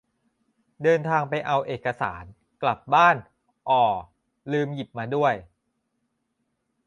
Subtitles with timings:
[0.83, 2.23] เดินทางไปเอาเอกสาร
[2.61, 3.15] กลับบ้าน
[3.69, 3.83] อ่อ
[4.51, 5.33] ลืมหยิบมาด้วย